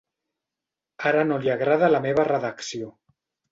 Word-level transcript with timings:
Ara 1.09 1.21
no 1.33 1.37
li 1.45 1.53
agrada 1.57 1.91
la 1.93 2.01
meva 2.09 2.27
redacció. 2.33 2.93